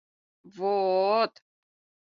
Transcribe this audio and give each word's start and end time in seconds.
Во-от... 0.55 1.33